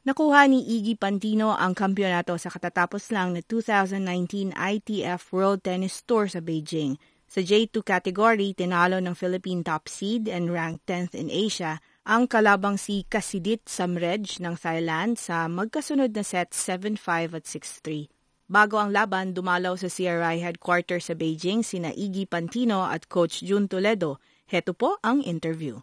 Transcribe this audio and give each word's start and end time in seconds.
Nakuha 0.00 0.48
ni 0.48 0.64
Iggy 0.64 0.96
Pantino 0.96 1.52
ang 1.52 1.76
kampyonato 1.76 2.32
sa 2.40 2.48
katatapos 2.48 3.12
lang 3.12 3.36
na 3.36 3.44
2019 3.44 4.56
ITF 4.56 5.28
World 5.28 5.60
Tennis 5.60 6.00
Tour 6.08 6.24
sa 6.24 6.40
Beijing. 6.40 6.96
Sa 7.28 7.44
J2 7.44 7.84
category, 7.84 8.56
tinalo 8.56 8.96
ng 8.96 9.12
Philippine 9.12 9.60
top 9.60 9.92
seed 9.92 10.24
and 10.24 10.48
ranked 10.48 10.88
10th 10.88 11.12
in 11.12 11.28
Asia 11.28 11.84
ang 12.08 12.24
kalabang 12.32 12.80
si 12.80 13.04
Kasidit 13.12 13.68
Samrej 13.68 14.40
ng 14.40 14.56
Thailand 14.56 15.20
sa 15.20 15.44
magkasunod 15.52 16.16
na 16.16 16.24
set 16.24 16.56
7-5 16.56 17.36
at 17.36 17.44
6-3. 17.44 18.08
Bago 18.48 18.80
ang 18.80 18.96
laban, 18.96 19.36
dumalaw 19.36 19.76
sa 19.76 19.92
CRI 19.92 20.40
headquarters 20.40 21.12
sa 21.12 21.14
Beijing 21.14 21.60
sina 21.60 21.92
Iggy 21.92 22.24
Pantino 22.24 22.88
at 22.88 23.04
Coach 23.12 23.44
Jun 23.44 23.68
Toledo. 23.68 24.16
Heto 24.48 24.72
po 24.72 24.96
ang 25.04 25.20
interview. 25.20 25.76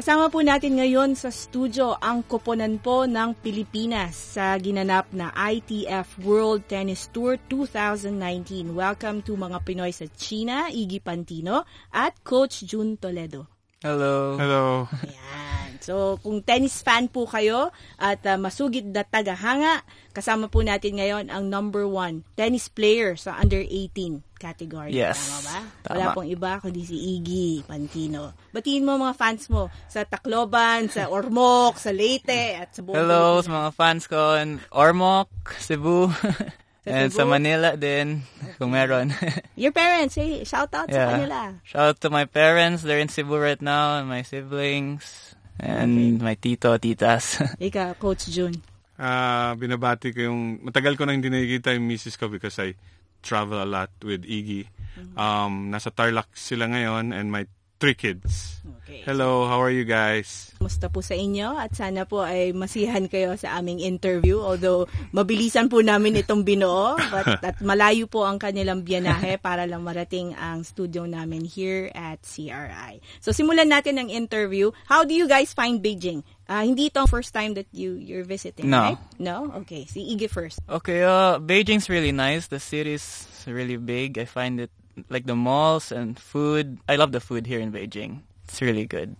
Kasama 0.00 0.32
po 0.32 0.40
natin 0.40 0.80
ngayon 0.80 1.12
sa 1.12 1.28
studio 1.28 1.92
ang 2.00 2.24
koponan 2.24 2.80
po 2.80 3.04
ng 3.04 3.36
Pilipinas 3.36 4.16
sa 4.16 4.56
ginanap 4.56 5.12
na 5.12 5.28
ITF 5.28 6.24
World 6.24 6.64
Tennis 6.64 7.12
Tour 7.12 7.36
2019. 7.52 8.72
Welcome 8.72 9.20
to 9.20 9.36
mga 9.36 9.60
Pinoy 9.60 9.92
sa 9.92 10.08
China, 10.16 10.72
Iggy 10.72 11.04
Pantino 11.04 11.68
at 11.92 12.16
Coach 12.24 12.64
Jun 12.64 12.96
Toledo. 12.96 13.44
Hello. 13.84 14.40
Hello. 14.40 14.88
Ayan. 15.04 15.76
So, 15.84 16.16
kung 16.24 16.40
tennis 16.48 16.80
fan 16.80 17.12
po 17.12 17.28
kayo 17.28 17.68
at 18.00 18.24
uh, 18.24 18.40
masugid 18.40 18.88
na 18.88 19.04
tagahanga, 19.04 19.84
kasama 20.16 20.48
po 20.48 20.64
natin 20.64 20.96
ngayon 20.96 21.28
ang 21.28 21.52
number 21.52 21.84
one 21.84 22.24
tennis 22.40 22.72
player 22.72 23.20
sa 23.20 23.36
under 23.36 23.60
18 23.60 24.29
category. 24.40 24.96
Yes. 24.96 25.20
Tama 25.20 25.40
ba? 25.44 25.58
Tama. 25.84 25.92
Wala 25.92 26.04
pong 26.16 26.28
iba 26.32 26.56
kundi 26.64 26.82
si 26.88 26.96
Iggy 26.96 27.68
Pantino. 27.68 28.32
Batiin 28.56 28.88
mo 28.88 28.96
mga 28.96 29.12
fans 29.12 29.44
mo 29.52 29.68
sa 29.84 30.08
Tacloban, 30.08 30.88
sa 30.88 31.12
Ormoc, 31.12 31.76
sa 31.76 31.92
Leyte, 31.92 32.56
at 32.56 32.72
sa 32.72 32.80
buong 32.80 32.96
Hello 32.96 33.44
sa 33.44 33.50
mga 33.52 33.70
fans 33.76 34.08
ko 34.08 34.40
in 34.40 34.56
Ormoc, 34.72 35.28
Cebu, 35.60 36.08
and 36.88 37.12
Cebu? 37.12 37.18
sa 37.20 37.24
Manila 37.28 37.76
din, 37.76 38.24
kung 38.56 38.72
meron. 38.72 39.12
Your 39.60 39.76
parents, 39.76 40.16
hey, 40.16 40.48
shout 40.48 40.72
out 40.72 40.88
sa 40.88 41.12
kanila. 41.12 41.60
Shout 41.68 41.84
out 41.92 41.98
to 42.00 42.08
my 42.08 42.24
parents. 42.24 42.80
They're 42.80 43.04
in 43.04 43.12
Cebu 43.12 43.36
right 43.36 43.60
now, 43.60 44.00
and 44.00 44.08
my 44.08 44.24
siblings, 44.24 45.36
and 45.60 46.16
my 46.24 46.40
tito, 46.40 46.80
titas. 46.80 47.36
Ika, 47.60 48.00
Coach 48.00 48.32
Jun. 48.32 48.56
Ah, 49.00 49.56
binabati 49.56 50.12
ko 50.12 50.28
yung 50.28 50.60
matagal 50.60 51.00
ko 51.00 51.08
nang 51.08 51.24
hindi 51.24 51.32
nakikita 51.32 51.72
yung 51.72 51.88
misis 51.88 52.20
ko 52.20 52.28
because 52.28 52.60
I 52.60 52.76
travel 53.22 53.60
a 53.62 53.68
lot 53.68 53.92
with 54.02 54.24
Iggy. 54.24 54.68
Um, 55.16 55.72
nasa 55.72 55.88
Tarlac 55.88 56.28
sila 56.36 56.68
ngayon 56.68 57.16
and 57.16 57.32
my 57.32 57.48
three 57.80 57.96
kids. 57.96 58.60
Okay. 58.84 59.00
Hello, 59.08 59.48
how 59.48 59.56
are 59.56 59.72
you 59.72 59.88
guys? 59.88 60.52
Musta 60.60 60.92
po 60.92 61.00
sa 61.00 61.16
inyo 61.16 61.56
at 61.56 61.72
sana 61.72 62.04
po 62.04 62.20
ay 62.20 62.52
masihan 62.52 63.08
kayo 63.08 63.32
sa 63.40 63.56
aming 63.56 63.80
interview 63.80 64.36
although 64.36 64.84
mabilisan 65.16 65.72
po 65.72 65.80
namin 65.80 66.20
itong 66.20 66.44
binuo 66.44 67.00
but 67.08 67.24
at 67.48 67.56
malayo 67.64 68.04
po 68.04 68.28
ang 68.28 68.36
kanilang 68.36 68.84
biyanahe 68.84 69.40
para 69.40 69.64
lang 69.64 69.80
marating 69.80 70.36
ang 70.36 70.60
studio 70.60 71.08
namin 71.08 71.40
here 71.40 71.88
at 71.96 72.20
CRI. 72.20 73.00
So 73.24 73.32
simulan 73.32 73.72
natin 73.72 73.96
ang 73.96 74.12
interview. 74.12 74.68
How 74.84 75.08
do 75.08 75.16
you 75.16 75.24
guys 75.24 75.56
find 75.56 75.80
Beijing? 75.80 76.20
Ah, 76.44 76.66
hindi 76.66 76.90
ito 76.92 77.00
first 77.08 77.32
time 77.32 77.54
that 77.56 77.70
you 77.72 77.96
you're 77.96 78.26
visiting, 78.26 78.68
No. 78.68 78.92
right? 78.92 79.00
No? 79.16 79.48
Okay, 79.64 79.86
si 79.86 80.02
Iggy 80.12 80.28
first. 80.28 80.58
okay, 80.68 81.00
uh, 81.06 81.38
Beijing's 81.40 81.86
really 81.88 82.10
nice. 82.12 82.50
The 82.50 82.58
city's 82.60 83.24
really 83.46 83.78
big. 83.78 84.18
I 84.18 84.26
find 84.26 84.58
it 84.60 84.74
like 85.08 85.26
the 85.26 85.36
malls 85.36 85.92
and 85.92 86.18
food. 86.18 86.78
I 86.88 86.96
love 86.96 87.12
the 87.12 87.20
food 87.20 87.46
here 87.46 87.60
in 87.60 87.72
Beijing. 87.72 88.22
It's 88.44 88.60
really 88.60 88.86
good. 88.86 89.14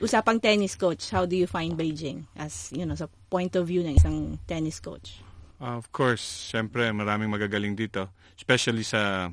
Usapang 0.00 0.42
tennis 0.42 0.76
coach, 0.76 1.08
how 1.10 1.24
do 1.24 1.36
you 1.36 1.46
find 1.46 1.72
Beijing 1.72 2.28
as, 2.36 2.68
you 2.72 2.84
know, 2.84 2.94
sa 2.94 3.08
point 3.30 3.56
of 3.56 3.66
view 3.66 3.80
ng 3.80 3.96
isang 3.96 4.38
tennis 4.46 4.78
coach? 4.78 5.24
Uh, 5.56 5.80
of 5.80 5.88
course, 5.88 6.52
syempre 6.52 6.84
maraming 6.92 7.32
magagaling 7.32 7.72
dito. 7.72 8.12
Especially 8.36 8.84
sa 8.84 9.32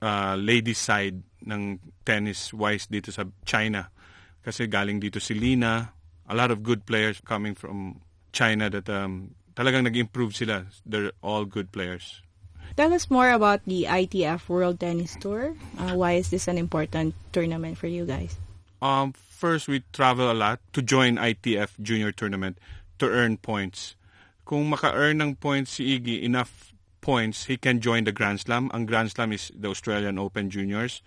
uh, 0.00 0.34
ladies 0.40 0.80
side 0.80 1.20
ng 1.44 1.76
tennis-wise 2.00 2.88
dito 2.88 3.12
sa 3.12 3.28
China. 3.44 3.92
Kasi 4.40 4.64
galing 4.72 5.04
dito 5.04 5.20
si 5.20 5.36
Lina. 5.36 5.92
A 6.24 6.34
lot 6.34 6.48
of 6.48 6.64
good 6.64 6.88
players 6.88 7.20
coming 7.20 7.52
from 7.52 8.00
China 8.32 8.72
that 8.72 8.88
um, 8.88 9.36
talagang 9.52 9.84
nag-improve 9.84 10.32
sila. 10.32 10.64
They're 10.88 11.12
all 11.20 11.44
good 11.44 11.68
players. 11.76 12.23
Tell 12.76 12.92
us 12.92 13.10
more 13.10 13.30
about 13.30 13.62
the 13.66 13.86
ITF 13.86 14.48
World 14.48 14.80
Tennis 14.80 15.16
Tour. 15.20 15.54
Uh, 15.78 15.94
why 15.94 16.18
is 16.18 16.30
this 16.30 16.48
an 16.48 16.58
important 16.58 17.14
tournament 17.32 17.78
for 17.78 17.86
you 17.86 18.04
guys? 18.04 18.36
Um, 18.82 19.14
first, 19.14 19.68
we 19.68 19.84
travel 19.92 20.30
a 20.30 20.34
lot 20.34 20.60
to 20.72 20.82
join 20.82 21.16
ITF 21.16 21.80
Junior 21.80 22.12
Tournament 22.12 22.58
to 22.98 23.06
earn 23.06 23.38
points. 23.38 23.96
Kung 24.44 24.68
maka-earn 24.68 25.22
ng 25.22 25.36
points 25.36 25.80
si 25.80 25.96
Iggy, 25.96 26.22
enough 26.22 26.74
points, 27.00 27.44
he 27.46 27.56
can 27.56 27.80
join 27.80 28.04
the 28.04 28.12
Grand 28.12 28.40
Slam. 28.40 28.70
Ang 28.74 28.84
Grand 28.84 29.12
Slam 29.12 29.32
is 29.32 29.52
the 29.54 29.68
Australian 29.68 30.18
Open 30.18 30.50
Juniors, 30.50 31.00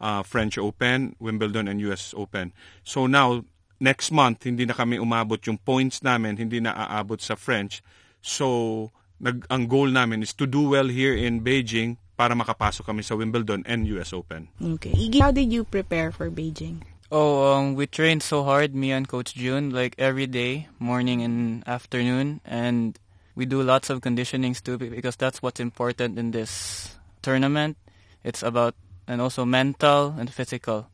uh, 0.00 0.22
French 0.22 0.58
Open, 0.58 1.16
Wimbledon, 1.18 1.66
and 1.66 1.80
US 1.90 2.14
Open. 2.16 2.52
So 2.82 3.06
now, 3.06 3.42
next 3.80 4.10
month, 4.10 4.44
hindi 4.44 4.66
na 4.66 4.74
kami 4.74 4.98
umabot 4.98 5.38
yung 5.46 5.58
points 5.58 6.02
namin, 6.02 6.38
hindi 6.38 6.58
na 6.58 6.74
aabot 6.74 7.18
sa 7.18 7.34
French. 7.34 7.82
So, 8.22 8.90
nag, 9.20 9.46
ang 9.50 9.66
goal 9.66 9.88
namin 9.90 10.22
is 10.22 10.32
to 10.34 10.46
do 10.46 10.70
well 10.74 10.88
here 10.88 11.14
in 11.14 11.42
Beijing 11.42 11.96
para 12.14 12.34
makapasok 12.34 12.86
kami 12.86 13.02
sa 13.02 13.18
Wimbledon 13.18 13.66
and 13.66 13.86
US 13.98 14.14
Open. 14.14 14.48
Okay. 14.62 14.94
Iggy, 14.94 15.20
how 15.20 15.34
did 15.34 15.50
you 15.50 15.64
prepare 15.66 16.14
for 16.14 16.30
Beijing? 16.30 16.82
Oh, 17.10 17.54
um, 17.54 17.74
we 17.74 17.86
trained 17.86 18.22
so 18.22 18.42
hard, 18.42 18.74
me 18.74 18.90
and 18.90 19.06
Coach 19.06 19.34
June, 19.34 19.70
like 19.70 19.94
every 19.98 20.26
day, 20.26 20.66
morning 20.78 21.22
and 21.22 21.62
afternoon, 21.68 22.40
and 22.42 22.98
we 23.36 23.46
do 23.46 23.62
lots 23.62 23.90
of 23.90 24.00
conditionings 24.00 24.62
too 24.62 24.78
because 24.78 25.14
that's 25.14 25.42
what's 25.42 25.60
important 25.60 26.18
in 26.18 26.30
this 26.30 26.94
tournament. 27.22 27.76
It's 28.24 28.42
about 28.42 28.74
and 29.06 29.20
also 29.20 29.44
mental 29.44 30.14
and 30.18 30.32
physical. 30.32 30.88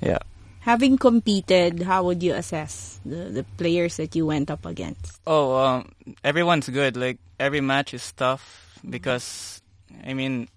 Yeah. 0.00 0.20
Having 0.62 0.98
competed, 0.98 1.82
how 1.82 2.04
would 2.04 2.22
you 2.22 2.34
assess 2.34 3.00
the, 3.04 3.30
the 3.30 3.44
players 3.58 3.96
that 3.96 4.14
you 4.14 4.26
went 4.26 4.50
up 4.50 4.64
against? 4.64 5.20
Oh, 5.26 5.56
um, 5.56 5.90
everyone's 6.22 6.68
good. 6.68 6.96
Like 6.96 7.18
every 7.38 7.60
match 7.60 7.94
is 7.94 8.12
tough 8.12 8.78
because, 8.88 9.60
I 10.06 10.14
mean, 10.14 10.48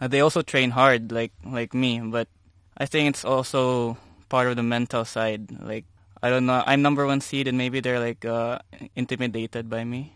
uh, 0.00 0.08
they 0.08 0.20
also 0.20 0.42
train 0.42 0.70
hard, 0.70 1.12
like 1.12 1.32
like 1.44 1.72
me. 1.72 2.00
But 2.00 2.28
I 2.76 2.84
think 2.86 3.08
it's 3.08 3.24
also 3.24 3.96
part 4.28 4.48
of 4.48 4.56
the 4.56 4.62
mental 4.62 5.04
side. 5.04 5.48
Like 5.60 5.86
I 6.22 6.28
don't 6.28 6.44
know, 6.44 6.62
I'm 6.66 6.82
number 6.82 7.06
one 7.06 7.20
seed, 7.20 7.48
and 7.48 7.56
maybe 7.56 7.80
they're 7.80 8.00
like 8.00 8.24
uh, 8.24 8.58
intimidated 8.94 9.70
by 9.70 9.84
me. 9.84 10.12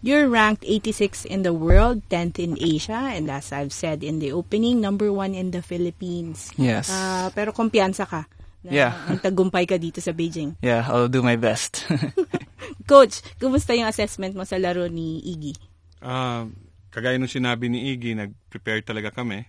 You're 0.00 0.32
ranked 0.32 0.64
86 0.64 1.28
in 1.28 1.44
the 1.44 1.52
world, 1.52 2.00
10th 2.08 2.40
in 2.40 2.56
Asia, 2.56 3.12
and 3.12 3.28
as 3.28 3.52
I've 3.52 3.72
said 3.72 4.00
in 4.00 4.18
the 4.18 4.32
opening, 4.32 4.80
number 4.80 5.12
one 5.12 5.36
in 5.36 5.52
the 5.52 5.60
Philippines. 5.60 6.48
Yes. 6.56 6.88
Ah, 6.88 7.28
pero 7.36 7.52
kumpiyansa 7.52 8.08
ka 8.08 8.24
na 8.64 8.70
Yeah. 8.72 8.92
magtagumpay 9.12 9.68
ka 9.68 9.76
dito 9.76 10.00
sa 10.00 10.16
Beijing. 10.16 10.56
yeah, 10.64 10.88
I'll 10.88 11.12
do 11.12 11.20
my 11.20 11.36
best. 11.36 11.84
Coach, 12.90 13.20
kumusta 13.36 13.76
yung 13.76 13.88
assessment 13.88 14.32
mo 14.32 14.48
sa 14.48 14.56
laro 14.56 14.88
ni 14.88 15.20
Iggy? 15.20 15.52
Ah, 16.00 16.48
kagaya 16.88 17.20
nung 17.20 17.28
sinabi 17.28 17.68
ni 17.68 17.92
Iggy, 17.92 18.16
nag-prepare 18.16 18.80
talaga 18.80 19.12
kami. 19.12 19.44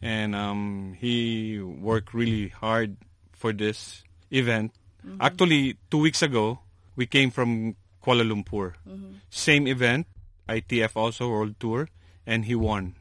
And 0.00 0.32
um, 0.32 0.96
he 0.96 1.60
worked 1.60 2.16
really 2.16 2.48
hard 2.48 2.96
for 3.36 3.52
this 3.52 4.00
event. 4.32 4.72
Actually, 5.20 5.76
two 5.92 6.00
weeks 6.00 6.22
ago, 6.24 6.64
we 6.96 7.04
came 7.04 7.28
from 7.28 7.76
Kuala 8.02 8.26
Lumpur. 8.26 8.74
Same 9.30 9.70
event, 9.70 10.10
ITF 10.50 10.98
also 10.98 11.30
World 11.30 11.56
Tour, 11.62 11.88
and 12.26 12.44
he 12.44 12.54
won. 12.58 12.98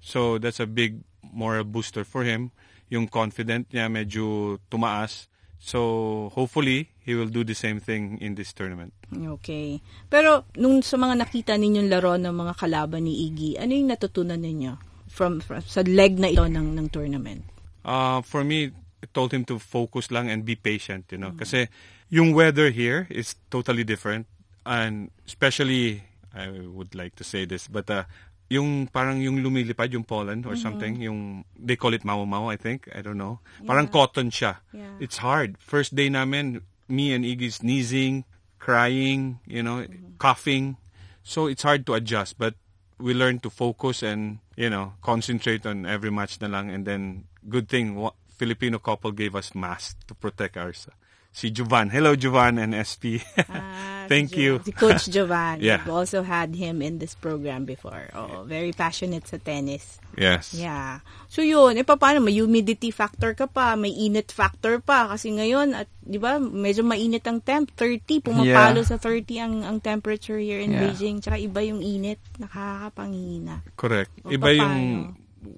So 0.00 0.38
that's 0.38 0.62
a 0.62 0.66
big 0.66 1.02
moral 1.32 1.64
booster 1.64 2.04
for 2.06 2.22
him. 2.22 2.54
Yung 2.90 3.06
confident 3.06 3.70
niya 3.70 3.90
medyo 3.90 4.58
tumaas. 4.70 5.26
So 5.60 6.32
hopefully, 6.32 6.88
he 7.04 7.12
will 7.14 7.28
do 7.28 7.44
the 7.44 7.54
same 7.54 7.78
thing 7.78 8.16
in 8.18 8.34
this 8.34 8.56
tournament. 8.56 8.96
Okay. 9.12 9.78
Pero 10.08 10.48
nung 10.56 10.80
sa 10.80 10.96
mga 10.96 11.20
nakita 11.20 11.52
ninyong 11.54 11.90
laro 11.90 12.16
ng 12.16 12.32
mga 12.32 12.54
kalaban 12.56 13.04
ni 13.04 13.28
Iggy, 13.28 13.60
ano 13.60 13.72
yung 13.76 13.90
natutunan 13.92 14.40
ninyo 14.40 14.72
from, 15.10 15.44
from 15.44 15.60
sa 15.60 15.84
leg 15.84 16.16
na 16.16 16.32
ito 16.32 16.46
ng 16.46 16.80
ng 16.80 16.88
tournament? 16.88 17.44
Uh, 17.84 18.24
for 18.24 18.40
me, 18.40 18.72
told 19.12 19.32
him 19.32 19.44
to 19.46 19.58
focus 19.58 20.10
lang 20.10 20.30
and 20.30 20.44
be 20.44 20.56
patient, 20.56 21.06
you 21.10 21.18
know. 21.18 21.32
Kasi 21.32 21.68
yung 22.08 22.34
weather 22.34 22.70
here 22.70 23.06
is 23.10 23.36
totally 23.50 23.84
different. 23.84 24.26
And 24.66 25.10
especially, 25.26 26.04
I 26.34 26.50
would 26.50 26.94
like 26.94 27.16
to 27.16 27.24
say 27.24 27.44
this, 27.44 27.66
but 27.66 27.90
uh, 27.90 28.04
yung 28.50 28.88
parang 28.88 29.22
yung 29.22 29.38
lumilipad, 29.42 29.92
yung 29.94 30.04
pollen 30.04 30.44
or 30.44 30.56
something, 30.56 31.00
yung, 31.00 31.44
they 31.54 31.76
call 31.76 31.94
it 31.94 32.04
mau-mau, 32.04 32.50
I 32.50 32.56
think. 32.56 32.90
I 32.94 33.00
don't 33.00 33.16
know. 33.16 33.38
Parang 33.64 33.86
cotton 33.86 34.30
siya. 34.30 34.58
Yeah. 34.74 34.98
It's 34.98 35.18
hard. 35.18 35.56
First 35.58 35.94
day 35.94 36.10
namin, 36.10 36.62
me 36.88 37.14
and 37.14 37.24
Iggy 37.24 37.52
sneezing, 37.52 38.24
crying, 38.58 39.38
you 39.46 39.62
know, 39.62 39.86
coughing. 40.18 40.76
So 41.22 41.46
it's 41.46 41.62
hard 41.62 41.86
to 41.86 41.94
adjust. 41.94 42.38
But 42.38 42.54
we 42.98 43.14
learn 43.14 43.38
to 43.40 43.50
focus 43.50 44.02
and, 44.02 44.38
you 44.56 44.68
know, 44.68 44.94
concentrate 45.00 45.64
on 45.64 45.86
every 45.86 46.10
match 46.10 46.40
na 46.40 46.48
lang. 46.48 46.70
And 46.70 46.84
then, 46.84 47.24
good 47.48 47.68
thing, 47.68 47.94
wa- 47.94 48.18
Filipino 48.40 48.80
couple 48.80 49.12
gave 49.12 49.36
us 49.36 49.52
masks 49.52 50.00
to 50.08 50.16
protect 50.16 50.56
ours. 50.56 50.88
Si 51.30 51.46
Jovan. 51.46 51.94
Hello, 51.94 52.18
Jovan 52.18 52.58
and 52.58 52.74
SP. 52.74 53.22
Ah, 53.46 54.02
Thank 54.10 54.34
si 54.34 54.42
you. 54.50 54.58
Coach 54.74 55.06
Jovan. 55.06 55.60
Yeah. 55.62 55.78
We've 55.86 55.94
also 55.94 56.26
had 56.26 56.58
him 56.58 56.82
in 56.82 56.98
this 56.98 57.14
program 57.14 57.62
before. 57.62 58.10
Oh, 58.10 58.42
very 58.42 58.74
passionate 58.74 59.30
sa 59.30 59.38
tennis. 59.38 60.02
yes. 60.18 60.50
Yeah. 60.50 61.06
So 61.30 61.46
yun, 61.46 61.78
eh 61.78 61.86
paano, 61.86 62.18
may 62.18 62.34
humidity 62.34 62.90
factor 62.90 63.38
ka 63.38 63.46
pa, 63.46 63.78
may 63.78 63.94
init 63.94 64.34
factor 64.34 64.82
pa 64.82 65.06
kasi 65.06 65.30
ngayon 65.30 65.70
at 65.78 65.86
'di 66.02 66.18
ba, 66.18 66.42
medyo 66.42 66.82
mainit 66.82 67.22
ang 67.30 67.38
temp, 67.38 67.70
30, 67.78 68.26
pumapalo 68.26 68.82
Yeah. 68.82 68.90
sa 68.90 68.98
30 68.98 69.38
ang 69.38 69.54
ang 69.62 69.78
temperature 69.78 70.42
here 70.42 70.58
in 70.58 70.74
Yeah. 70.74 70.90
Beijing, 70.90 71.22
tsaka 71.22 71.38
iba 71.38 71.62
yung 71.62 71.78
init, 71.78 72.18
nakakapanghina. 72.42 73.62
Correct. 73.78 74.10
O, 74.26 74.34
Iba 74.34 74.50
paano? 74.50 74.58
yung 74.58 74.74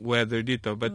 weather 0.05 0.45
dito. 0.45 0.77
But 0.77 0.93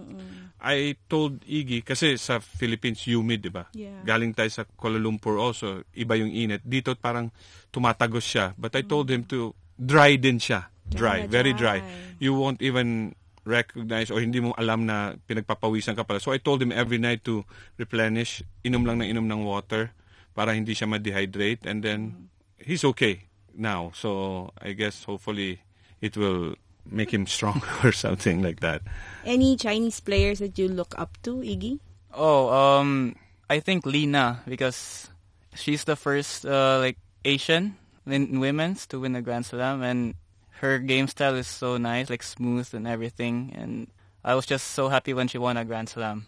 I 0.58 0.98
told 1.06 1.46
Iggy, 1.46 1.86
kasi 1.86 2.18
sa 2.18 2.42
Philippines, 2.42 3.06
humid, 3.06 3.46
di 3.46 3.54
ba? 3.54 3.70
Yeah. 3.78 4.02
Galing 4.02 4.34
tayo 4.34 4.50
sa 4.50 4.66
Kuala 4.66 4.98
Lumpur 4.98 5.38
also, 5.38 5.86
iba 5.94 6.18
yung 6.18 6.34
init. 6.34 6.66
Dito 6.66 6.98
parang 6.98 7.30
tumatagos 7.70 8.26
siya. 8.26 8.58
But 8.58 8.74
I 8.74 8.82
told 8.82 9.06
him 9.14 9.22
to 9.30 9.54
dry 9.78 10.18
din 10.18 10.42
siya. 10.42 10.74
Dry, 10.88 11.28
Dry, 11.28 11.30
very 11.30 11.54
dry. 11.54 11.78
dry. 11.84 12.18
You 12.18 12.34
won't 12.34 12.64
even 12.64 13.14
recognize 13.48 14.12
or 14.12 14.20
hindi 14.20 14.44
mo 14.44 14.52
alam 14.60 14.84
na 14.84 15.16
pinagpapawisan 15.30 15.96
ka 15.96 16.04
pala. 16.04 16.20
So 16.20 16.36
I 16.36 16.40
told 16.42 16.60
him 16.60 16.76
every 16.76 17.00
night 17.00 17.24
to 17.28 17.48
replenish, 17.80 18.44
inom 18.68 18.84
lang 18.84 19.00
na 19.00 19.08
inom 19.08 19.24
ng 19.24 19.42
water 19.48 19.96
para 20.36 20.52
hindi 20.54 20.76
siya 20.76 20.86
ma-dehydrate 20.86 21.64
and 21.66 21.82
then 21.82 22.30
he's 22.60 22.84
okay 22.84 23.28
now. 23.56 23.96
So 23.96 24.52
I 24.60 24.76
guess 24.76 25.08
hopefully 25.08 25.64
it 26.04 26.20
will 26.20 26.60
make 26.92 27.14
him 27.14 27.28
strong 27.28 27.62
or 27.84 27.92
something 27.92 28.42
like 28.42 28.60
that. 28.62 28.82
Any 29.26 29.58
Chinese 29.58 30.00
players 30.00 30.40
that 30.40 30.58
you 30.58 30.68
look 30.68 30.94
up 30.98 31.18
to, 31.24 31.36
Iggy? 31.38 31.80
Oh, 32.14 32.50
um, 32.50 33.16
I 33.50 33.60
think 33.60 33.86
Lina 33.86 34.42
because 34.48 35.10
she's 35.56 35.84
the 35.84 35.96
first 35.96 36.46
uh, 36.46 36.80
like 36.80 36.98
Asian 37.26 37.76
in 38.06 38.40
women's 38.40 38.88
to 38.88 39.00
win 39.00 39.16
a 39.16 39.22
Grand 39.22 39.46
Slam, 39.46 39.84
and 39.84 40.16
her 40.62 40.80
game 40.80 41.08
style 41.08 41.36
is 41.36 41.48
so 41.48 41.78
nice, 41.78 42.10
like 42.10 42.24
smooth 42.24 42.70
and 42.74 42.88
everything. 42.88 43.54
And 43.56 43.88
I 44.24 44.36
was 44.36 44.46
just 44.46 44.72
so 44.72 44.90
happy 44.90 45.14
when 45.14 45.28
she 45.28 45.38
won 45.38 45.58
a 45.58 45.66
Grand 45.66 45.90
Slam. 45.90 46.26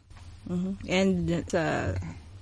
And 0.88 1.53
uh, 1.53 1.94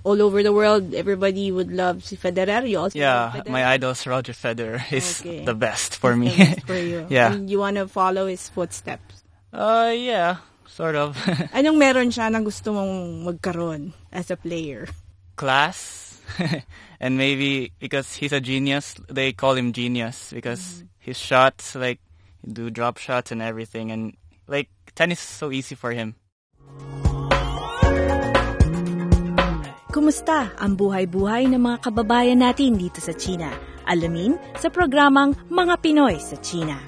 all 0.04 0.22
over 0.22 0.42
the 0.42 0.52
world, 0.52 0.94
everybody 0.94 1.50
would 1.52 1.70
love 1.72 2.04
si 2.04 2.16
Federer. 2.16 2.68
You 2.68 2.78
also 2.86 2.98
Yeah, 2.98 3.32
Federer? 3.34 3.50
my 3.50 3.64
idol 3.66 3.94
Roger 4.06 4.32
Federer 4.32 4.80
is 4.92 5.20
Okay. 5.20 5.44
the 5.44 5.54
best 5.54 5.96
for 5.96 6.16
me. 6.16 6.34
best 6.36 6.66
for 6.66 6.78
you. 6.78 7.06
Yeah. 7.12 7.32
And 7.34 7.50
you 7.50 7.58
want 7.58 7.76
to 7.76 7.88
follow 7.88 8.26
his 8.26 8.48
footsteps. 8.48 9.22
uh, 9.52 9.92
yeah, 9.96 10.44
sort 10.66 10.94
of. 10.96 11.16
Anong 11.56 11.78
meron 11.80 12.10
siya 12.12 12.30
na 12.30 12.40
gusto 12.44 12.72
mong 12.72 13.24
magkaroon 13.24 13.92
as 14.12 14.30
a 14.30 14.36
player? 14.36 14.86
Class, 15.36 16.18
and 17.00 17.16
maybe 17.16 17.72
because 17.78 18.12
he's 18.14 18.32
a 18.32 18.40
genius, 18.42 18.94
they 19.08 19.32
call 19.32 19.54
him 19.54 19.72
genius 19.72 20.32
because 20.34 20.84
his 20.98 21.16
shots, 21.16 21.74
like, 21.78 22.00
do 22.44 22.68
drop 22.70 22.98
shots 22.98 23.30
and 23.32 23.40
everything, 23.40 23.90
and 23.90 24.12
like 24.46 24.68
tennis 24.94 25.22
is 25.22 25.28
so 25.30 25.50
easy 25.54 25.74
for 25.78 25.92
him. 25.94 26.14
Kumusta 29.98 30.54
ang 30.62 30.78
buhay-buhay 30.78 31.50
ng 31.50 31.58
mga 31.58 31.90
kababayan 31.90 32.38
natin 32.38 32.78
dito 32.78 33.02
sa 33.02 33.10
China? 33.18 33.50
Alamin 33.82 34.38
sa 34.54 34.70
programang 34.70 35.34
Mga 35.50 35.74
Pinoy 35.82 36.22
sa 36.22 36.38
China. 36.38 36.78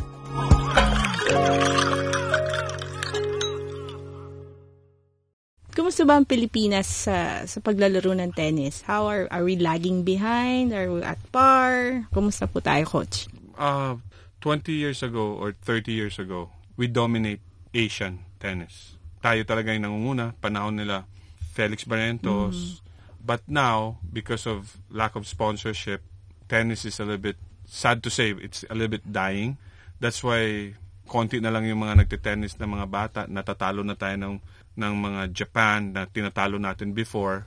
Kumusta 5.74 6.06
ba 6.06 6.22
ang 6.22 6.26
Pilipinas 6.30 6.86
sa 6.86 7.42
sa 7.50 7.58
paglalaro 7.58 8.14
ng 8.14 8.30
tennis? 8.30 8.86
How 8.86 9.10
are 9.10 9.26
are 9.34 9.42
we 9.42 9.58
lagging 9.58 10.06
behind? 10.06 10.70
Are 10.70 10.86
we 10.86 11.02
at 11.02 11.18
par? 11.34 12.06
Kumusta 12.14 12.46
po 12.46 12.62
tayo, 12.62 12.86
coach? 12.86 13.26
Uh, 13.58 13.98
20 14.38 14.70
years 14.70 15.02
ago 15.02 15.34
or 15.34 15.50
30 15.66 15.90
years 15.90 16.22
ago, 16.22 16.54
we 16.78 16.86
dominate 16.86 17.42
Asian 17.74 18.22
tennis. 18.38 18.94
Tayo 19.18 19.42
talaga 19.42 19.74
yung 19.74 19.90
nangunguna. 19.90 20.38
Panahon 20.38 20.78
nila 20.78 21.10
Felix 21.58 21.82
Barrientos. 21.82 22.86
But 23.20 23.44
now, 23.46 24.00
because 24.06 24.48
of 24.48 24.80
lack 24.90 25.14
of 25.14 25.28
sponsorship, 25.28 26.02
tennis 26.48 26.84
is 26.84 26.98
a 27.00 27.04
little 27.04 27.20
bit, 27.20 27.36
sad 27.68 28.02
to 28.02 28.10
say, 28.10 28.32
it's 28.32 28.64
a 28.68 28.74
little 28.74 28.90
bit 28.90 29.12
dying. 29.12 29.58
That's 30.00 30.24
why 30.24 30.74
konti 31.10 31.42
na 31.42 31.50
lang 31.50 31.66
yung 31.66 31.82
mga 31.82 32.06
nagte-tennis 32.06 32.56
na 32.56 32.70
mga 32.70 32.86
bata. 32.88 33.20
Natatalo 33.28 33.82
na 33.84 33.98
tayo 33.98 34.16
ng, 34.16 34.36
ng 34.78 34.94
mga 34.96 35.22
Japan 35.34 35.92
na 35.92 36.06
tinatalo 36.06 36.56
natin 36.56 36.94
before. 36.94 37.44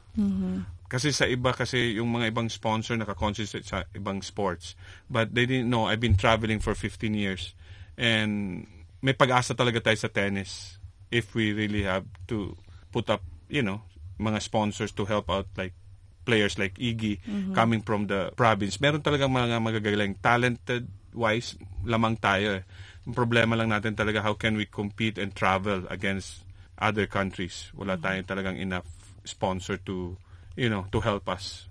Kasi 0.94 1.10
sa 1.10 1.26
iba 1.26 1.58
kasi 1.58 1.98
yung 1.98 2.14
mga 2.14 2.30
ibang 2.30 2.54
sponsor 2.54 2.94
nakakonsentrate 2.94 3.66
sa 3.66 3.90
ibang 3.98 4.22
sports. 4.22 4.78
But 5.10 5.34
they 5.34 5.50
didn't 5.50 5.72
know 5.72 5.90
I've 5.90 6.04
been 6.04 6.20
traveling 6.20 6.62
for 6.62 6.78
15 6.78 7.18
years 7.18 7.58
and 7.98 8.64
may 9.02 9.18
pag-asa 9.18 9.58
talaga 9.58 9.82
tayo 9.82 9.98
sa 9.98 10.12
tennis 10.12 10.78
if 11.10 11.34
we 11.34 11.50
really 11.50 11.82
have 11.84 12.06
to 12.30 12.54
put 12.94 13.10
up, 13.10 13.26
you 13.50 13.66
know, 13.66 13.82
mga 14.24 14.40
sponsors 14.40 14.96
to 14.96 15.04
help 15.04 15.28
out 15.28 15.46
like 15.60 15.76
players 16.24 16.56
like 16.56 16.80
Iggy 16.80 17.20
coming 17.52 17.84
from 17.84 18.08
the 18.08 18.32
province. 18.40 18.80
Meron 18.80 19.04
talagang 19.04 19.30
mga 19.30 19.60
magagaling 19.60 20.16
talented 20.24 20.88
wise 21.12 21.60
lamang 21.84 22.16
tayo. 22.16 22.60
eh. 22.60 22.64
Ang 23.04 23.12
problema 23.12 23.60
lang 23.60 23.68
natin 23.68 24.00
talaga 24.00 24.24
how 24.24 24.32
can 24.32 24.56
we 24.56 24.64
compete 24.64 25.20
and 25.20 25.36
travel 25.36 25.84
against 25.92 26.48
other 26.80 27.04
countries. 27.04 27.68
Wala 27.76 28.00
tayong 28.00 28.24
talagang 28.24 28.56
enough 28.56 28.88
sponsor 29.28 29.76
to 29.84 30.16
you 30.56 30.70
know, 30.70 30.86
to 30.92 31.02
help 31.02 31.28
us. 31.30 31.66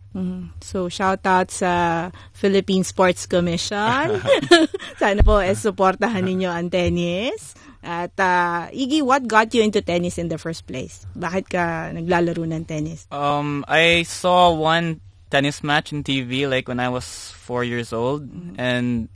So, 0.60 0.92
shout 0.92 1.24
out 1.24 1.48
sa 1.48 2.12
Philippine 2.36 2.84
Sports 2.84 3.24
Commission. 3.24 4.20
Sana 5.00 5.24
po 5.24 5.40
eh, 5.40 5.56
supportahan 5.56 6.20
ninyo 6.20 6.52
ang 6.52 6.68
tennis. 6.68 7.56
At 7.82 8.14
uh, 8.18 8.70
Iggy, 8.70 9.02
what 9.02 9.26
got 9.26 9.52
you 9.54 9.62
into 9.62 9.82
tennis 9.82 10.18
in 10.18 10.28
the 10.28 10.38
first 10.38 10.66
place? 10.66 11.06
Bakit 11.18 11.50
ka 11.50 11.90
naglalaro 11.90 12.46
ng 12.46 12.64
tennis? 12.64 13.10
Um, 13.10 13.64
I 13.66 14.04
saw 14.04 14.54
one 14.54 15.02
tennis 15.30 15.64
match 15.64 15.92
in 15.92 16.04
TV 16.04 16.48
like 16.48 16.68
when 16.68 16.78
I 16.78 16.88
was 16.88 17.34
four 17.34 17.64
years 17.64 17.92
old, 17.92 18.30
and 18.54 19.08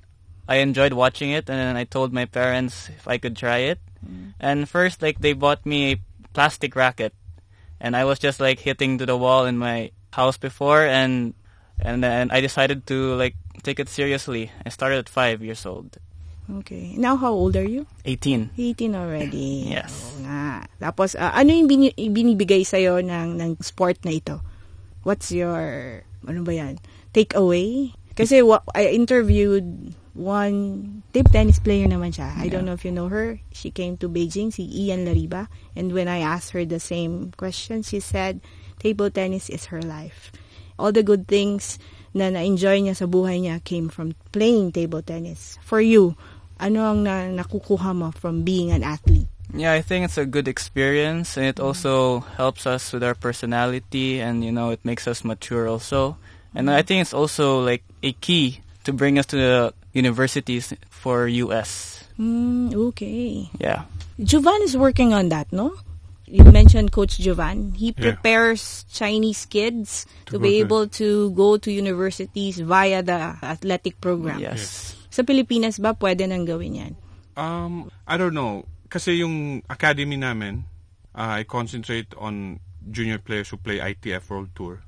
I 0.49 0.57
enjoyed 0.67 0.93
watching 0.93 1.31
it. 1.31 1.49
And 1.49 1.59
then 1.59 1.77
I 1.77 1.85
told 1.85 2.13
my 2.13 2.27
parents 2.27 2.91
if 2.91 3.07
I 3.07 3.19
could 3.19 3.37
try 3.37 3.71
it. 3.71 3.79
And 4.41 4.69
first, 4.69 5.03
like 5.03 5.21
they 5.21 5.33
bought 5.33 5.65
me 5.67 5.93
a 5.93 6.01
plastic 6.33 6.77
racket, 6.77 7.15
and 7.81 7.97
I 7.97 8.05
was 8.05 8.19
just 8.19 8.41
like 8.41 8.61
hitting 8.61 8.99
to 8.99 9.07
the 9.07 9.17
wall 9.17 9.47
in 9.47 9.59
my 9.59 9.91
house 10.13 10.37
before, 10.37 10.85
and 10.85 11.35
and 11.81 12.03
then 12.03 12.31
I 12.31 12.41
decided 12.41 12.87
to 12.89 13.15
like 13.15 13.35
take 13.63 13.81
it 13.81 13.89
seriously. 13.89 14.51
I 14.65 14.69
started 14.71 14.99
at 14.99 15.09
five 15.09 15.43
years 15.43 15.67
old, 15.67 15.99
Okay. 16.47 16.95
Now, 16.95 17.17
how 17.17 17.33
old 17.35 17.57
are 17.57 17.67
you? 17.67 17.87
18. 18.05 18.55
18 18.57 18.95
already. 18.95 19.67
Yes. 19.75 19.91
Oo 19.91 20.23
nga. 20.23 20.63
Tapos, 20.79 21.19
ah, 21.19 21.35
ano 21.35 21.51
yung 21.51 21.67
bini- 21.67 21.97
binibigay 21.97 22.63
sa'yo 22.63 23.03
ng, 23.03 23.35
ng 23.35 23.51
sport 23.59 23.99
na 24.07 24.15
ito? 24.15 24.39
What's 25.03 25.35
your, 25.35 26.03
ano 26.23 26.41
ba 26.47 26.53
yan? 26.55 26.79
Take 27.11 27.35
away? 27.35 27.95
Kasi 28.15 28.43
wa- 28.47 28.63
I 28.75 28.95
interviewed 28.95 29.93
one 30.17 31.03
table 31.13 31.29
tennis 31.31 31.59
player 31.61 31.85
naman 31.91 32.15
siya. 32.15 32.33
I 32.39 32.49
don't 32.49 32.65
know 32.65 32.73
if 32.73 32.87
you 32.87 32.95
know 32.95 33.11
her. 33.13 33.43
She 33.53 33.69
came 33.69 33.99
to 34.01 34.09
Beijing, 34.09 34.49
si 34.55 34.65
Ian 34.65 35.05
Lariba. 35.05 35.51
And 35.77 35.93
when 35.93 36.09
I 36.09 36.25
asked 36.25 36.55
her 36.57 36.65
the 36.65 36.81
same 36.81 37.35
question, 37.37 37.83
she 37.83 38.01
said, 38.01 38.41
table 38.81 39.11
tennis 39.11 39.51
is 39.51 39.69
her 39.69 39.83
life. 39.83 40.33
All 40.79 40.93
the 40.93 41.03
good 41.05 41.29
things 41.29 41.77
na 42.17 42.33
na-enjoy 42.33 42.81
niya 42.81 42.97
sa 42.97 43.05
buhay 43.05 43.45
niya 43.45 43.61
came 43.61 43.93
from 43.93 44.17
playing 44.33 44.73
table 44.73 45.05
tennis. 45.05 45.61
For 45.61 45.85
you, 45.85 46.17
ano 46.61 46.81
ang 46.85 47.03
na 47.05 47.29
nakukuha 47.31 47.95
mo 47.95 48.11
from 48.13 48.43
being 48.43 48.71
an 48.71 48.83
athlete? 48.83 49.29
Yeah, 49.55 49.73
I 49.73 49.81
think 49.81 50.05
it's 50.05 50.19
a 50.19 50.27
good 50.27 50.49
experience, 50.49 51.37
and 51.37 51.47
it 51.47 51.61
also 51.61 52.21
helps 52.37 52.67
us 52.67 52.93
with 52.93 53.05
our 53.05 53.15
personality, 53.15 54.21
and 54.21 54.45
you 54.45 54.51
know, 54.51 54.71
it 54.71 54.83
makes 54.85 55.07
us 55.07 55.25
mature 55.25 55.69
also. 55.69 56.19
And 56.55 56.71
I 56.71 56.83
think 56.83 57.03
it's 57.03 57.15
also 57.15 57.61
like 57.61 57.85
a 58.03 58.13
key 58.13 58.61
to 58.85 58.93
bring 58.93 59.19
us 59.19 59.27
to 59.27 59.37
the 59.37 59.75
universities 59.93 60.73
for 60.91 61.29
US 61.29 61.97
Mm, 62.19 62.75
okay. 62.75 63.51
Yeah. 63.61 63.85
Jovan 64.19 64.63
is 64.65 64.77
working 64.77 65.13
on 65.13 65.29
that, 65.29 65.53
no? 65.53 65.75
You 66.27 66.43
mentioned 66.45 66.91
Coach 66.91 67.19
Jovan. 67.19 67.73
He 67.77 67.95
Yeah. 67.95 68.17
prepares 68.17 68.85
Chinese 68.91 69.45
kids 69.47 70.07
to, 70.27 70.33
To 70.33 70.39
be 70.41 70.59
able 70.59 70.89
to 70.99 71.31
go 71.37 71.57
to 71.57 71.71
universities 71.71 72.59
via 72.59 73.03
the 73.03 73.37
athletic 73.45 74.01
program. 74.01 74.41
Yes. 74.41 74.97
Sa 75.17 75.25
Pilipinas 75.25 75.81
ba 75.81 75.97
pwede 75.97 76.29
nang 76.29 76.45
gawin 76.45 76.77
yan? 76.77 76.93
Um, 77.41 77.89
I 78.05 78.21
don't 78.21 78.37
know. 78.37 78.69
Kasi 78.93 79.25
yung 79.25 79.65
academy 79.73 80.21
namin, 80.21 80.69
uh, 81.17 81.41
I 81.41 81.49
concentrate 81.49 82.13
on 82.21 82.61
junior 82.85 83.17
players 83.17 83.49
who 83.49 83.57
play 83.57 83.81
ITF 83.81 84.29
World 84.29 84.53
Tour. 84.53 84.85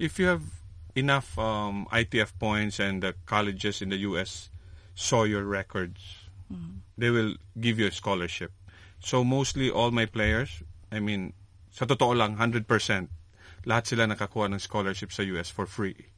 If 0.00 0.18
you 0.18 0.26
have 0.32 0.42
enough 0.96 1.36
um, 1.38 1.86
ITF 1.92 2.34
points 2.40 2.80
and 2.80 3.04
the 3.04 3.14
colleges 3.28 3.84
in 3.84 3.92
the 3.92 4.00
US 4.08 4.48
saw 4.96 5.28
your 5.28 5.44
records, 5.44 6.26
they 6.96 7.12
will 7.12 7.36
give 7.60 7.78
you 7.78 7.86
a 7.86 7.94
scholarship. 7.94 8.50
So 8.98 9.22
mostly 9.22 9.70
all 9.70 9.92
my 9.92 10.08
players, 10.08 10.64
I 10.90 10.98
mean, 10.98 11.36
sa 11.70 11.84
totoo 11.84 12.16
lang, 12.16 12.40
100%, 12.40 12.64
lahat 13.68 13.84
sila 13.86 14.08
nakakuha 14.08 14.48
ng 14.50 14.58
scholarship 14.58 15.12
sa 15.12 15.22
US 15.36 15.52
for 15.52 15.68
free. 15.68 16.10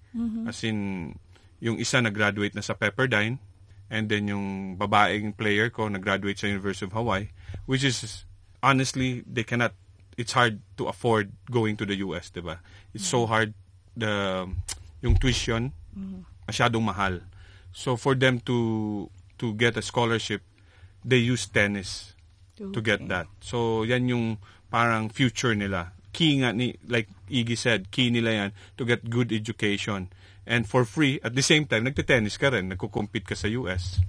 As 0.49 0.62
in, 0.62 1.12
yung 1.59 1.76
isa 1.76 2.00
nag-graduate 2.00 2.55
na 2.55 2.64
sa 2.64 2.79
Pepperdine, 2.79 3.50
and 3.91 4.09
then 4.09 4.31
yung 4.31 4.79
babaeng 4.79 5.37
player 5.37 5.69
ko 5.69 5.91
nag-graduate 5.91 6.39
sa 6.39 6.47
University 6.47 6.87
of 6.87 6.95
Hawaii, 6.95 7.29
which 7.67 7.83
is, 7.83 8.25
honestly, 8.63 9.27
they 9.27 9.43
cannot, 9.43 9.75
it's 10.17 10.33
hard 10.33 10.63
to 10.79 10.87
afford 10.87 11.35
going 11.51 11.77
to 11.77 11.85
the 11.85 11.99
US, 12.07 12.31
di 12.31 12.41
ba? 12.41 12.63
It's 12.95 13.07
so 13.07 13.27
hard, 13.27 13.53
the, 13.99 14.47
yung 15.03 15.19
tuition, 15.19 15.75
masyadong 16.47 16.87
mahal. 16.87 17.21
So 17.75 17.99
for 17.99 18.15
them 18.15 18.41
to, 18.47 19.11
to 19.39 19.55
get 19.55 19.77
a 19.77 19.83
scholarship, 19.83 20.43
they 21.05 21.19
use 21.19 21.47
tennis 21.47 22.15
to 22.61 22.81
get 22.85 23.01
that. 23.09 23.27
So, 23.41 23.89
yan 23.89 24.09
yung 24.13 24.37
parang 24.69 25.09
future 25.09 25.57
nila. 25.57 25.97
Key 26.13 26.45
nga 26.45 26.53
ni, 26.53 26.77
like 26.85 27.09
Iggy 27.33 27.57
said, 27.57 27.89
key 27.89 28.13
nila 28.13 28.31
yan 28.31 28.51
to 28.77 28.85
get 28.85 29.09
good 29.09 29.33
education. 29.33 30.13
And 30.50 30.66
for 30.66 30.83
free, 30.83 31.23
at 31.23 31.38
the 31.38 31.47
same 31.47 31.62
time, 31.71 31.87
nagte-tennis 31.87 32.35
ka 32.35 32.50
rin, 32.50 32.75
nagko-compete 32.75 33.23
ka 33.23 33.38
sa 33.38 33.47
US. 33.54 34.02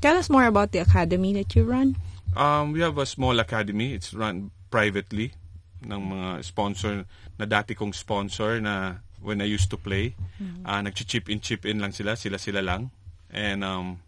Tell 0.00 0.16
us 0.16 0.32
more 0.32 0.48
about 0.48 0.72
the 0.72 0.80
academy 0.80 1.36
that 1.36 1.52
you 1.52 1.68
run. 1.68 2.00
Um, 2.32 2.72
we 2.72 2.80
have 2.80 2.96
a 2.96 3.04
small 3.04 3.36
academy. 3.36 3.92
It's 3.92 4.16
run 4.16 4.48
privately 4.72 5.36
ng 5.84 6.00
mga 6.08 6.28
sponsor 6.40 7.04
na 7.36 7.44
dati 7.44 7.76
kong 7.76 7.92
sponsor 7.92 8.64
na 8.64 9.04
when 9.20 9.44
I 9.44 9.48
used 9.50 9.68
to 9.68 9.76
play. 9.76 10.16
Ah, 10.64 10.80
nag-chip 10.80 11.28
in, 11.28 11.44
chip 11.44 11.68
in 11.68 11.84
lang 11.84 11.92
sila, 11.92 12.16
sila-sila 12.16 12.64
lang. 12.64 12.88
And 13.28 13.60
um, 13.60 14.00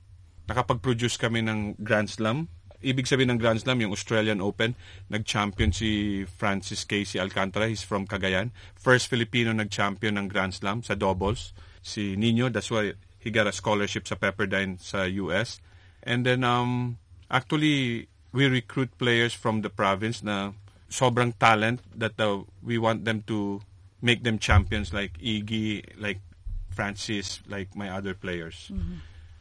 nakapag-produce 0.48 1.20
kami 1.20 1.44
ng 1.44 1.76
Grand 1.84 2.08
Slam. 2.08 2.48
Ibig 2.80 3.04
sabihin 3.04 3.36
ng 3.36 3.40
Grand 3.40 3.60
Slam, 3.60 3.84
yung 3.84 3.92
Australian 3.92 4.40
Open, 4.40 4.72
nag-champion 5.12 5.68
si 5.72 6.24
Francis 6.24 6.88
Casey 6.88 7.20
Alcantara. 7.20 7.68
He's 7.68 7.84
from 7.84 8.08
Cagayan. 8.08 8.56
First 8.72 9.12
Filipino 9.12 9.52
nag-champion 9.52 10.16
ng 10.16 10.32
Grand 10.32 10.56
Slam 10.56 10.80
sa 10.80 10.96
doubles. 10.96 11.52
Si 11.84 12.16
Nino, 12.16 12.48
that's 12.48 12.72
why 12.72 12.96
he 13.20 13.28
got 13.28 13.46
a 13.46 13.52
scholarship 13.52 14.08
sa 14.08 14.16
Pepperdine 14.16 14.80
sa 14.80 15.04
US. 15.04 15.60
And 16.00 16.24
then, 16.24 16.40
um, 16.40 16.96
actually, 17.28 18.08
we 18.32 18.48
recruit 18.48 18.96
players 18.96 19.36
from 19.36 19.60
the 19.60 19.68
province 19.68 20.24
na 20.24 20.56
sobrang 20.88 21.36
talent 21.36 21.84
that 21.94 22.16
uh, 22.16 22.42
we 22.64 22.80
want 22.80 23.04
them 23.04 23.22
to 23.28 23.60
make 24.00 24.24
them 24.24 24.40
champions 24.40 24.92
like 24.96 25.20
Iggy, 25.20 25.84
like 26.00 26.24
Francis, 26.72 27.40
like 27.46 27.76
my 27.76 27.92
other 27.92 28.14
players. 28.14 28.72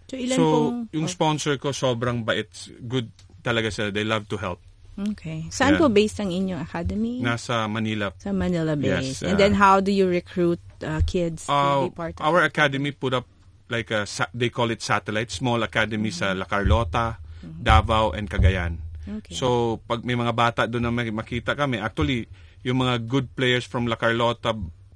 So, 0.09 0.17
ilan 0.17 0.35
so, 0.35 0.43
pong... 0.43 0.89
yung 0.91 1.07
sponsor 1.07 1.55
ko 1.55 1.69
sobrang 1.69 2.25
bait. 2.25 2.49
Good 2.83 3.13
talaga 3.39 3.69
sila. 3.69 3.89
They 3.89 4.03
love 4.03 4.27
to 4.27 4.37
help. 4.37 4.59
Okay. 4.99 5.47
Saan 5.47 5.75
Yeah. 5.75 5.81
po 5.81 5.87
based 5.87 6.19
ang 6.19 6.27
inyong 6.27 6.59
academy? 6.59 7.23
Nasa 7.23 7.63
Manila. 7.65 8.11
Sa 8.19 8.35
Manila 8.35 8.75
Yes, 8.75 9.23
base. 9.23 9.23
and 9.23 9.35
uh, 9.35 9.39
then 9.39 9.55
how 9.55 9.79
do 9.79 9.89
you 9.89 10.03
recruit 10.05 10.59
uh, 10.83 10.99
kids 11.07 11.47
to 11.47 11.55
Uh, 11.55 11.87
be 11.87 11.95
part 11.95 12.19
of 12.19 12.23
our 12.23 12.43
it? 12.43 12.51
academy 12.51 12.91
put 12.91 13.15
up 13.15 13.23
like 13.71 13.91
a, 13.91 14.03
sa- 14.03 14.27
they 14.35 14.51
call 14.51 14.67
it 14.69 14.83
satellite, 14.83 15.31
small 15.31 15.63
academy 15.63 16.11
sa 16.11 16.35
Mm-hmm. 16.35 16.39
La 16.41 16.45
Carlota, 16.45 17.05
Davao, 17.39 18.11
and 18.11 18.27
Cagayan. 18.27 18.83
Okay. 19.07 19.33
So, 19.33 19.79
pag 19.87 20.03
may 20.03 20.13
mga 20.13 20.35
bata 20.35 20.61
doon 20.67 20.83
na 20.83 20.91
makita 20.91 21.55
kami, 21.55 21.79
actually, 21.79 22.27
yung 22.61 22.83
mga 22.83 23.07
good 23.07 23.31
players 23.33 23.63
from 23.63 23.87
La 23.87 23.95
Carlota, 23.95 24.51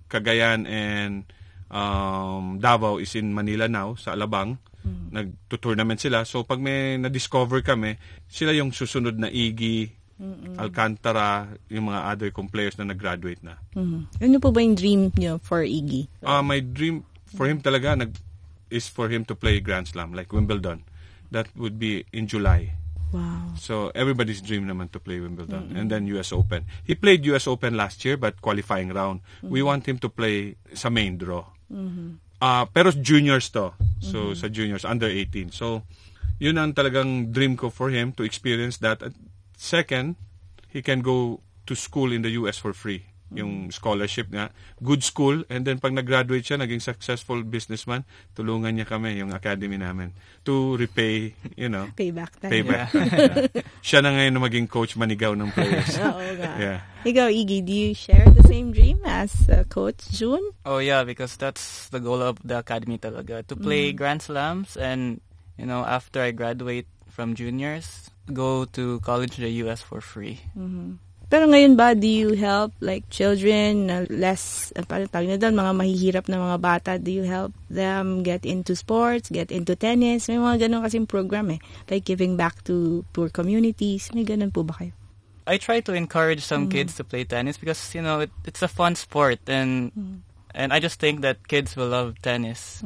Cagayan, 0.09 0.67
and 0.67 1.23
um, 1.69 2.57
Davao 2.59 2.97
is 2.97 3.15
in 3.15 3.31
Manila 3.31 3.67
now, 3.67 3.95
sa 3.95 4.15
Alabang. 4.15 4.57
Nagtutournament 5.13 6.01
sila. 6.01 6.27
So, 6.27 6.43
pag 6.43 6.59
may 6.59 6.99
na-discover 6.99 7.63
kami, 7.63 7.95
sila 8.27 8.51
yung 8.51 8.75
susunod 8.75 9.15
na 9.15 9.31
Iggy, 9.31 10.03
Alcantara, 10.59 11.47
yung 11.67 11.91
mga 11.91 12.01
other 12.07 12.29
kong 12.31 12.47
players 12.47 12.75
na 12.79 12.87
nag-graduate 12.87 13.43
na. 13.43 13.59
Mhm. 13.75 14.07
Ano 14.21 14.35
po 14.39 14.51
ba 14.51 14.59
yung 14.63 14.75
dream 14.75 15.11
niyo 15.15 15.39
for 15.43 15.63
Iggy? 15.63 16.07
Uh, 16.23 16.43
my 16.43 16.59
dream 16.59 17.03
for 17.33 17.47
him 17.47 17.59
talaga 17.59 17.97
nag, 17.97 18.11
is 18.69 18.87
for 18.87 19.09
him 19.09 19.23
to 19.25 19.35
play 19.35 19.59
Grand 19.59 19.87
Slam, 19.87 20.13
like 20.13 20.31
Wimbledon. 20.31 20.83
That 21.33 21.49
would 21.57 21.81
be 21.81 22.05
in 22.13 22.29
July. 22.29 22.77
Wow. 23.13 23.53
So 23.61 23.93
everybody's 23.93 24.41
dream 24.41 24.65
naman 24.65 24.89
to 24.91 24.99
play 24.99 25.21
Wimbledon 25.21 25.77
and 25.77 25.85
then 25.93 26.09
US 26.17 26.33
Open. 26.33 26.65
He 26.81 26.97
played 26.97 27.21
US 27.29 27.45
Open 27.45 27.77
last 27.77 28.01
year 28.01 28.17
but 28.17 28.41
qualifying 28.41 28.89
round. 28.89 29.21
We 29.45 29.61
want 29.61 29.85
him 29.85 30.01
to 30.01 30.09
play 30.09 30.57
sa 30.73 30.89
main 30.89 31.21
draw. 31.21 31.45
Ah, 32.41 32.65
pero 32.65 32.89
juniors 32.91 33.53
to. 33.53 33.77
So 34.01 34.33
sa 34.33 34.49
juniors 34.49 34.83
under 34.83 35.07
18. 35.07 35.53
So 35.53 35.85
yun 36.41 36.57
ang 36.57 36.73
talagang 36.73 37.31
dream 37.31 37.53
ko 37.53 37.69
for 37.69 37.93
him 37.93 38.11
to 38.17 38.25
experience 38.25 38.81
that. 38.81 39.05
At 39.05 39.13
second, 39.55 40.17
he 40.73 40.81
can 40.81 41.05
go 41.05 41.39
to 41.69 41.77
school 41.77 42.11
in 42.11 42.25
the 42.25 42.33
US 42.41 42.57
for 42.57 42.73
free. 42.73 43.12
Yung 43.37 43.71
scholarship 43.73 44.29
nga. 44.29 44.49
Good 44.81 45.01
school. 45.01 45.43
And 45.49 45.65
then 45.65 45.79
pag 45.79 45.93
nag-graduate 45.93 46.45
siya, 46.45 46.61
naging 46.61 46.81
successful 46.81 47.41
businessman, 47.41 48.05
tulungan 48.37 48.77
niya 48.77 48.85
kami, 48.85 49.17
yung 49.17 49.33
academy 49.33 49.77
namin, 49.77 50.13
to 50.45 50.77
repay, 50.77 51.33
you 51.55 51.69
know, 51.69 51.89
Payback 51.97 52.37
time. 52.39 52.51
Payback. 52.51 52.89
Siya 53.87 54.03
na 54.03 54.11
ngayon 54.15 54.33
na 54.35 54.41
maging 54.43 54.67
coach 54.67 54.95
manigaw 54.95 55.33
ng 55.35 55.49
players. 55.51 55.95
Oo 56.03 56.19
nga. 56.39 56.51
yeah. 56.59 56.79
Ikaw, 57.03 57.27
Iggy, 57.27 57.59
do 57.67 57.73
you 57.73 57.91
share 57.91 58.27
the 58.31 58.43
same 58.47 58.71
dream 58.71 58.99
as 59.03 59.33
uh, 59.51 59.67
Coach 59.67 60.07
June? 60.11 60.43
Oh 60.63 60.79
yeah, 60.79 61.03
because 61.03 61.35
that's 61.35 61.89
the 61.91 61.99
goal 61.99 62.23
of 62.23 62.39
the 62.43 62.57
academy 62.59 62.95
talaga 62.97 63.43
to 63.47 63.55
play 63.59 63.91
Grand 63.91 64.23
Slams 64.23 64.79
and 64.79 65.19
you 65.59 65.67
know 65.67 65.83
after 65.83 66.23
I 66.23 66.31
graduate 66.31 66.87
from 67.11 67.35
juniors, 67.35 68.09
go 68.31 68.63
to 68.71 69.03
college 69.03 69.35
in 69.37 69.43
the 69.43 69.53
US 69.67 69.83
for 69.83 69.99
free. 69.99 70.39
Pero 71.33 71.49
ngayon 71.49 71.73
ba, 71.73 71.97
do 71.97 72.05
you 72.05 72.37
help 72.37 72.77
like 72.77 73.09
children 73.09 73.89
na 73.89 74.05
less, 74.13 74.69
uh, 74.77 74.85
parang 74.85 75.09
tawag 75.09 75.33
na 75.33 75.41
doon, 75.41 75.57
mga 75.57 75.73
mahihirap 75.73 76.25
na 76.29 76.37
mga 76.37 76.57
bata, 76.61 76.91
do 77.01 77.09
you 77.09 77.25
help 77.25 77.49
them 77.73 78.21
get 78.21 78.45
into 78.45 78.77
sports, 78.77 79.33
get 79.33 79.49
into 79.49 79.73
tennis? 79.73 80.29
May 80.29 80.37
mga 80.37 80.69
ganun 80.69 80.85
kasing 80.85 81.09
program 81.09 81.49
eh. 81.49 81.57
Like 81.89 82.05
giving 82.05 82.37
back 82.37 82.61
to 82.69 83.01
poor 83.17 83.33
communities. 83.33 84.13
May 84.13 84.29
ganun 84.29 84.53
po 84.53 84.61
ba 84.61 84.77
kayo? 84.77 84.93
I 85.49 85.57
try 85.57 85.81
to 85.81 85.97
encourage 85.97 86.45
some 86.45 86.69
kids 86.69 87.01
to 87.01 87.03
play 87.03 87.25
tennis 87.25 87.57
because 87.57 87.81
you 87.97 88.05
know 88.05 88.21
it, 88.21 88.31
it's 88.45 88.61
a 88.61 88.69
fun 88.69 88.93
sport 88.93 89.41
and 89.49 89.89
and 90.53 90.69
I 90.69 90.77
just 90.77 91.01
think 91.01 91.25
that 91.25 91.49
kids 91.49 91.73
will 91.73 91.89
love 91.89 92.21
tennis. 92.21 92.85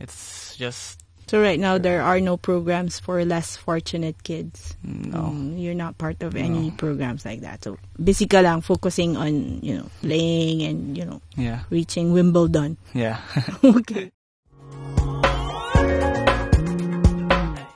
It's 0.00 0.56
just 0.56 1.01
So 1.26 1.40
right 1.40 1.56
now, 1.58 1.78
there 1.78 2.02
are 2.04 2.20
no 2.20 2.36
programs 2.36 3.00
for 3.00 3.24
less 3.24 3.56
fortunate 3.56 4.20
kids. 4.22 4.76
no. 4.84 5.32
Mm, 5.32 5.56
you're 5.56 5.78
not 5.78 5.96
part 5.96 6.20
of 6.20 6.36
any 6.36 6.70
programs 6.76 7.24
like 7.24 7.40
that. 7.40 7.64
So 7.64 7.80
busy 7.96 8.28
ka 8.28 8.44
lang 8.44 8.60
focusing 8.60 9.16
on, 9.16 9.64
you 9.64 9.80
know, 9.80 9.88
playing 10.04 10.60
and, 10.62 10.92
you 10.92 11.08
know, 11.08 11.24
Yeah. 11.32 11.64
reaching 11.72 12.12
Wimbledon. 12.12 12.76
Yeah. 12.92 13.16
okay. 13.64 14.12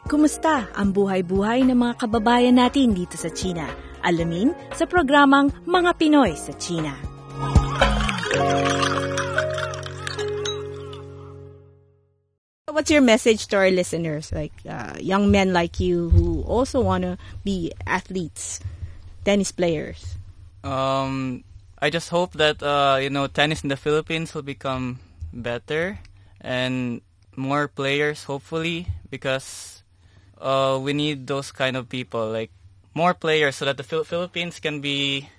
Kumusta 0.07 0.71
ang 0.76 0.95
buhay-buhay 0.95 1.67
ng 1.67 1.75
mga 1.75 1.95
kababayan 1.99 2.55
natin 2.61 2.95
dito 2.95 3.19
sa 3.19 3.26
China? 3.33 3.67
Alamin 4.07 4.55
sa 4.71 4.87
programang 4.87 5.50
Mga 5.67 5.91
Pinoy 5.99 6.38
sa 6.38 6.55
China. 6.55 6.95
What's 12.76 12.92
your 12.92 13.00
message 13.00 13.49
to 13.49 13.56
our 13.56 13.73
listeners, 13.73 14.28
like 14.37 14.52
uh, 14.68 15.00
young 15.00 15.30
men 15.33 15.56
like 15.56 15.80
you 15.80 16.12
who 16.12 16.45
also 16.45 16.85
want 16.85 17.09
to 17.09 17.16
be 17.40 17.73
athletes, 17.87 18.61
tennis 19.25 19.49
players? 19.49 20.21
Um, 20.61 21.40
I 21.80 21.88
just 21.88 22.12
hope 22.12 22.37
that 22.37 22.61
uh, 22.61 23.00
you 23.00 23.09
know 23.09 23.33
tennis 23.33 23.64
in 23.64 23.73
the 23.73 23.80
Philippines 23.80 24.37
will 24.37 24.45
become 24.45 25.00
better 25.33 26.04
and 26.45 27.00
more 27.33 27.64
players, 27.64 28.28
hopefully, 28.28 28.92
because 29.09 29.80
uh, 30.37 30.76
we 30.76 30.92
need 30.92 31.26
those 31.26 31.56
kind 31.56 31.80
of 31.80 31.88
people, 31.88 32.28
like 32.28 32.52
more 32.92 33.14
players, 33.14 33.56
so 33.56 33.64
that 33.64 33.80
the 33.80 33.88
Phil- 33.88 34.04
Philippines 34.04 34.61
can 34.61 34.85
be 34.85 35.30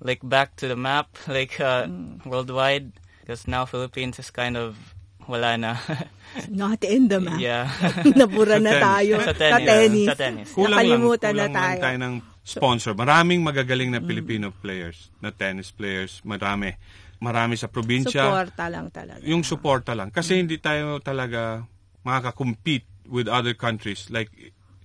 like 0.00 0.24
back 0.24 0.56
to 0.56 0.66
the 0.66 0.80
map, 0.80 1.12
like 1.28 1.60
uh, 1.60 1.84
worldwide. 2.24 2.88
Because 3.20 3.46
now 3.46 3.66
Philippines 3.66 4.18
is 4.18 4.30
kind 4.32 4.56
of 4.56 4.95
wala 5.26 5.58
na. 5.58 5.70
Not 6.52 6.82
in 6.84 7.08
the 7.08 7.18
map. 7.18 7.38
yeah. 7.38 7.70
Nabura 8.18 8.58
na 8.58 8.70
Sa 8.70 8.78
tennis. 8.78 8.86
tayo. 8.86 9.14
Sa 9.20 9.34
tennis. 9.34 10.08
Sa 10.08 10.16
tennis. 10.16 10.48
Kulang 10.52 10.70
lang, 10.70 10.78
Nakalimutan 10.78 11.32
kulang 11.32 11.36
na 11.36 11.44
lang 11.44 11.54
tayo. 11.54 11.80
tayo 11.82 11.96
ng 12.02 12.14
sponsor. 12.46 12.92
Maraming 12.94 13.40
magagaling 13.42 13.90
na 13.90 14.00
Filipino 14.00 14.54
players, 14.54 15.10
na 15.18 15.34
tennis 15.34 15.70
players, 15.70 16.22
marami. 16.22 16.74
Marami 17.18 17.56
sa 17.56 17.66
probinsya. 17.66 18.28
Suporta 18.28 18.64
lang 18.68 18.86
talaga. 18.92 19.20
Yung 19.24 19.42
suporta 19.42 19.92
lang. 19.96 20.12
Kasi 20.12 20.38
hindi 20.38 20.60
tayo 20.60 21.00
talaga 21.00 21.64
makaka-compete 22.04 22.86
with 23.08 23.26
other 23.26 23.56
countries. 23.56 24.06
Like, 24.12 24.30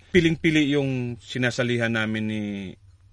piling-pili 0.10 0.74
yung 0.74 1.19
sinasalihan 1.19 1.91
namin 1.91 2.24
ni 2.25 2.41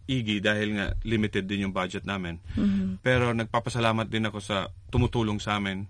Iggy 0.09 0.41
dahil 0.41 0.81
nga 0.81 0.97
limited 1.05 1.45
din 1.45 1.69
yung 1.69 1.75
budget 1.77 2.09
namin. 2.09 2.41
Pero 3.05 3.37
nagpapasalamat 3.37 4.09
din 4.09 4.25
ako 4.25 4.39
sa 4.41 4.73
tumutulong 4.89 5.37
sa 5.37 5.61
amin 5.61 5.85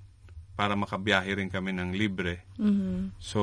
para 0.59 0.75
makabiyahe 0.75 1.38
rin 1.38 1.47
kami 1.47 1.71
ng 1.71 1.95
libre. 1.95 2.43
So, 3.23 3.38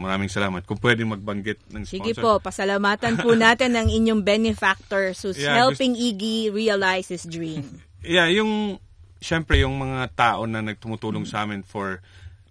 maraming 0.00 0.32
salamat. 0.32 0.64
Kung 0.64 0.80
pwede 0.80 1.04
magbanggit 1.04 1.68
ng 1.68 1.84
sponsor. 1.84 2.00
Sige 2.00 2.12
po, 2.16 2.40
pasalamatan 2.40 3.20
po 3.20 3.36
natin 3.44 3.76
ang 3.76 3.92
inyong 3.92 4.24
benefactors 4.24 5.20
who's 5.20 5.36
Yeah, 5.36 5.52
helping 5.52 5.92
Iggy 5.92 6.48
realize 6.48 7.12
his 7.12 7.28
dream. 7.28 7.68
Yeah, 8.06 8.30
yung 8.30 8.78
syempre 9.18 9.58
yung 9.58 9.82
mga 9.82 10.14
tao 10.14 10.46
na 10.46 10.62
nagtumutulong 10.62 11.26
sa 11.26 11.42
amin 11.42 11.66
for 11.66 11.98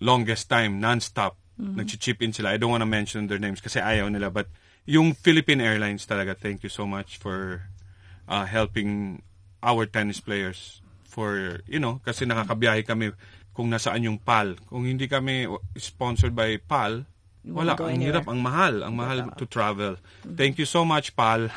longest 0.03 0.51
time, 0.51 0.83
non-stop, 0.83 1.39
nag-chip 1.55 2.19
in 2.19 2.35
sila. 2.35 2.51
I 2.51 2.59
don't 2.59 2.75
wanna 2.75 2.89
mention 2.89 3.31
their 3.31 3.39
names 3.39 3.63
kasi 3.63 3.79
ayaw 3.79 4.12
nila. 4.12 4.27
But 4.35 4.51
yung 4.83 5.15
Philippine 5.15 5.63
Airlines 5.63 6.03
talaga, 6.03 6.35
thank 6.35 6.59
you 6.59 6.67
so 6.67 6.83
much 6.83 7.15
for 7.15 7.71
uh, 8.27 8.43
helping 8.43 9.24
our 9.63 9.88
tennis 9.88 10.19
players 10.19 10.83
for, 11.07 11.63
you 11.71 11.79
know, 11.79 12.03
kasi 12.03 12.27
nakakabiyahe 12.27 12.83
kami 12.83 13.15
kung 13.55 13.71
nasaan 13.71 14.03
yung 14.03 14.19
PAL. 14.19 14.59
Kung 14.67 14.83
hindi 14.83 15.07
kami 15.07 15.47
sponsored 15.79 16.35
by 16.35 16.59
PAL, 16.59 17.07
wala, 17.47 17.79
ang 17.79 17.95
anywhere. 17.95 18.19
hirap, 18.19 18.25
ang 18.27 18.39
mahal, 18.43 18.83
ang 18.83 18.93
mahal 19.00 19.17
to 19.39 19.47
travel. 19.47 19.95
Thank 20.27 20.59
you 20.59 20.67
so 20.67 20.83
much, 20.83 21.15
PAL. 21.15 21.47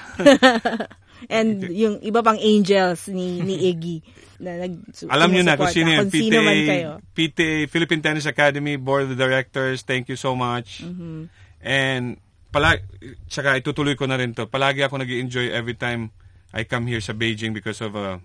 And 1.26 1.66
yung 1.74 1.98
iba 2.06 2.22
pang 2.22 2.38
angels 2.38 3.10
ni 3.10 3.42
ni 3.42 3.74
Iggy 3.74 3.96
na 4.38 4.62
nag 4.62 4.86
Alam 5.10 5.34
niyo 5.34 5.42
na 5.42 5.58
kung 5.58 5.66
sino 5.66 5.90
yan. 5.90 6.06
Kung 6.06 6.14
sino 6.14 6.38
man 6.46 6.54
PTA, 6.54 6.70
kayo. 6.70 6.90
PTA, 7.10 7.56
Philippine 7.66 8.02
Tennis 8.04 8.30
Academy, 8.30 8.78
Board 8.78 9.10
of 9.10 9.18
Directors, 9.18 9.82
thank 9.82 10.06
you 10.06 10.14
so 10.14 10.38
much. 10.38 10.86
Mm-hmm. 10.86 11.26
And, 11.58 12.22
pala, 12.54 12.78
tsaka 13.26 13.58
itutuloy 13.58 13.98
ko 13.98 14.06
na 14.06 14.14
rin 14.14 14.30
to. 14.38 14.46
Palagi 14.46 14.86
ako 14.86 15.02
nag 15.02 15.10
enjoy 15.10 15.50
every 15.50 15.74
time 15.74 16.14
I 16.54 16.62
come 16.62 16.86
here 16.86 17.02
sa 17.02 17.18
Beijing 17.18 17.50
because 17.50 17.82
of 17.82 17.98
uh, 17.98 18.22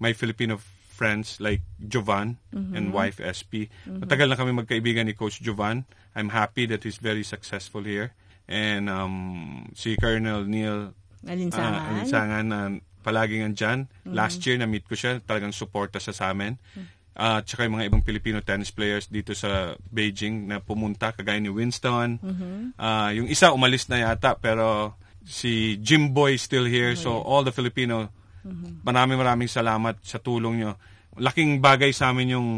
my 0.00 0.16
Filipino 0.16 0.56
friends 1.00 1.40
like 1.40 1.64
Jovan 1.80 2.36
Mm-hmm. 2.52 2.76
and 2.76 2.84
wife 2.92 3.16
SP. 3.24 3.72
Matagal 3.88 4.28
na 4.28 4.36
kami 4.36 4.52
magkaibigan 4.52 5.08
ni 5.08 5.16
Coach 5.16 5.40
Jovan. 5.40 5.88
I'm 6.12 6.28
happy 6.28 6.68
that 6.68 6.84
he's 6.84 7.00
very 7.00 7.24
successful 7.24 7.80
here. 7.80 8.12
And 8.44 8.92
um, 8.92 9.14
si 9.72 9.96
Colonel 9.96 10.44
Neil 10.44 10.92
Alinsangan. 11.24 11.72
Ah, 11.72 11.88
alinsangan 11.94 12.44
na 12.44 12.58
palaging 13.00 13.40
andyan. 13.46 13.88
Last 14.04 14.44
year, 14.44 14.56
na-meet 14.56 14.84
ko 14.84 14.92
siya. 14.92 15.20
Talagang 15.22 15.52
suporta 15.52 15.96
siya 15.96 16.12
sa 16.12 16.24
amin. 16.32 16.60
At 17.12 17.44
saka 17.44 17.64
yung 17.64 17.76
mga 17.76 17.86
ibang 17.92 18.02
Filipino 18.02 18.40
tennis 18.40 18.72
players 18.72 19.06
dito 19.06 19.32
sa 19.32 19.76
Beijing 19.88 20.48
na 20.48 20.58
pumunta, 20.58 21.12
kagaya 21.12 21.36
ni 21.38 21.48
Winston. 21.48 22.18
Ah, 22.76 23.12
yung 23.12 23.28
isa 23.28 23.52
umalis 23.52 23.88
na 23.88 24.04
yata, 24.04 24.36
pero 24.36 24.96
si 25.22 25.76
Jim 25.78 26.10
Boy 26.10 26.34
still 26.34 26.64
here. 26.64 26.96
So, 26.96 27.20
all 27.20 27.44
the 27.44 27.52
Filipino, 27.52 28.08
maraming 28.86 29.18
maraming 29.20 29.50
salamat 29.50 30.00
sa 30.04 30.16
tulong 30.20 30.64
nyo. 30.64 30.72
Laking 31.20 31.58
bagay 31.60 31.92
sa 31.92 32.12
amin 32.14 32.36
yung 32.36 32.48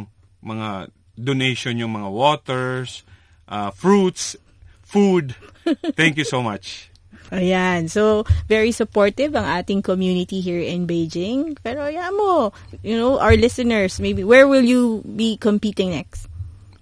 mga 0.42 0.90
donation, 1.16 1.78
yung 1.78 1.94
mga 1.94 2.08
waters, 2.10 3.06
ah, 3.48 3.70
fruits, 3.72 4.36
food. 4.82 5.34
Thank 5.98 6.18
you 6.18 6.26
so 6.26 6.42
much. 6.42 6.92
Ayan. 7.32 7.88
So, 7.88 8.28
very 8.44 8.76
supportive 8.76 9.32
ang 9.32 9.48
ating 9.48 9.80
community 9.80 10.44
here 10.44 10.60
in 10.60 10.84
Beijing. 10.84 11.56
Pero, 11.64 11.88
ayan 11.88 12.12
mo, 12.12 12.52
you 12.84 12.92
know, 12.92 13.16
our 13.16 13.32
listeners, 13.40 13.96
maybe, 13.96 14.20
where 14.20 14.44
will 14.44 14.64
you 14.64 15.00
be 15.16 15.40
competing 15.40 15.96
next? 15.96 16.28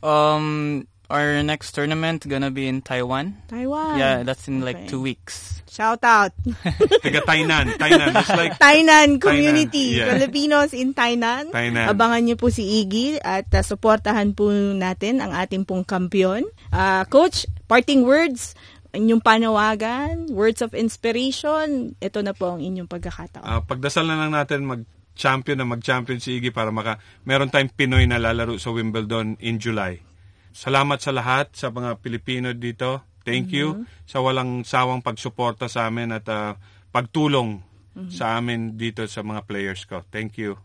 Um, 0.02 0.89
our 1.10 1.42
next 1.42 1.74
tournament 1.74 2.22
gonna 2.24 2.48
be 2.48 2.64
in 2.64 2.80
Taiwan. 2.80 3.42
Taiwan. 3.50 3.98
Yeah, 3.98 4.22
that's 4.22 4.46
in 4.46 4.62
like 4.62 4.86
Okay. 4.86 4.88
two 4.88 5.02
weeks. 5.02 5.58
Shout 5.66 6.02
out. 6.02 6.30
Taga 7.04 7.22
Tainan. 7.22 7.74
Tainan. 7.78 8.14
Just 8.14 8.34
like 8.34 8.58
Tainan 8.58 9.18
community. 9.18 9.98
yeah. 9.98 10.14
Filipinos 10.14 10.70
in 10.70 10.94
Tainan. 10.94 11.50
Tainan. 11.50 11.86
Abangan 11.90 12.22
niyo 12.22 12.34
po 12.34 12.50
si 12.50 12.82
Iggy 12.82 13.18
at 13.18 13.50
uh, 13.50 13.62
suportahan 13.62 14.34
po 14.34 14.50
natin 14.54 15.18
ang 15.18 15.30
ating 15.30 15.66
pong 15.66 15.82
kampiyon. 15.82 16.46
Ah, 16.70 17.06
Coach, 17.06 17.46
parting 17.66 18.02
words, 18.02 18.58
inyong 18.90 19.22
panawagan, 19.22 20.30
words 20.34 20.58
of 20.58 20.74
inspiration. 20.74 21.94
Ito 21.98 22.22
na 22.22 22.34
po 22.34 22.58
ang 22.58 22.62
inyong 22.62 22.90
pagkakataon. 22.90 23.46
Ah, 23.46 23.62
pagdasal 23.62 24.10
na 24.10 24.18
lang 24.18 24.34
natin 24.34 24.66
mag-champion 24.66 25.54
na 25.54 25.66
mag-champion 25.66 26.18
si 26.18 26.42
Iggy 26.42 26.50
para 26.50 26.74
maka 26.74 26.98
meron 27.22 27.46
tayong 27.46 27.70
Pinoy 27.70 28.10
na 28.10 28.18
lalaro 28.18 28.58
sa 28.58 28.74
Wimbledon 28.74 29.38
in 29.38 29.62
July. 29.62 30.02
Salamat 30.50 30.98
sa 30.98 31.14
lahat 31.14 31.54
sa 31.54 31.70
mga 31.70 31.98
Pilipino 32.02 32.50
dito. 32.52 33.06
Thank 33.20 33.52
you 33.52 33.84
sa 34.08 34.24
walang 34.24 34.64
sawang 34.64 35.04
pagsuporta 35.04 35.68
sa 35.68 35.86
amin 35.86 36.10
at 36.16 36.26
ah, 36.32 36.56
pagtulong 36.90 37.62
sa 38.08 38.40
amin 38.40 38.80
dito 38.80 39.04
sa 39.04 39.20
mga 39.20 39.44
players 39.44 39.84
ko. 39.84 40.00
Thank 40.08 40.40
you. 40.40 40.56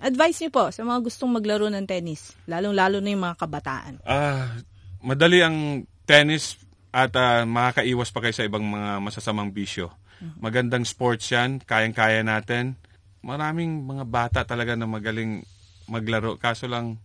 Advice 0.00 0.42
niyo 0.42 0.50
po 0.50 0.64
sa 0.74 0.82
mga 0.82 0.98
gustong 1.06 1.30
maglaro 1.30 1.70
ng 1.70 1.86
tennis, 1.86 2.34
lalong-lalo 2.50 2.98
na 2.98 3.10
yung 3.12 3.22
mga 3.22 3.36
kabataan. 3.38 3.94
Ah, 4.02 4.58
madali 5.04 5.44
ang 5.44 5.86
tennis 6.08 6.58
at 6.90 7.14
ah, 7.14 7.46
makakaiwas 7.46 8.10
pa 8.10 8.24
kayo 8.24 8.34
sa 8.34 8.46
ibang 8.48 8.66
mga 8.66 8.98
masasamang 8.98 9.54
bisyo. 9.54 9.94
Magandang 10.36 10.84
sports 10.84 11.32
yan, 11.32 11.64
kayang-kaya 11.64 12.20
natin. 12.20 12.76
Maraming 13.24 13.88
mga 13.88 14.04
bata 14.04 14.40
talaga 14.44 14.76
na 14.76 14.84
magaling 14.84 15.44
maglaro. 15.88 16.36
Kaso 16.36 16.68
lang, 16.68 17.00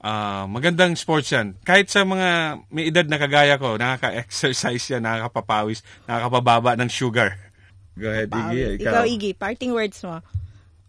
ah, 0.00 0.44
magandang 0.48 0.96
sports 0.96 1.32
yan. 1.32 1.56
Kahit 1.62 1.92
sa 1.92 2.04
mga 2.04 2.60
may 2.72 2.88
edad 2.88 3.06
na 3.06 3.20
kagaya 3.20 3.60
ko, 3.60 3.76
nakaka-exercise 3.76 4.96
yan, 4.96 5.04
nakakapapawis, 5.04 5.84
nakakapababa 6.08 6.76
ng 6.80 6.90
sugar. 6.90 7.36
Go 8.00 8.08
ahead, 8.08 8.32
Iggy. 8.32 8.80
Ikaw, 8.80 9.04
Iggy, 9.04 9.32
parting 9.36 9.72
words 9.76 10.00
mo. 10.00 10.24